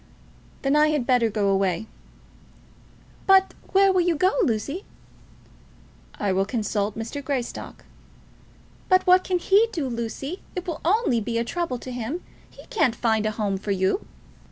[0.63, 1.85] "Then I had better go away."
[3.27, 4.83] "But where will you go, Lucy?"
[6.15, 7.23] "I will consult Mr.
[7.23, 7.85] Greystock."
[8.89, 10.41] "But what can he do, Lucy?
[10.55, 12.23] It will only be a trouble to him.
[12.49, 14.03] He can't find a home for you."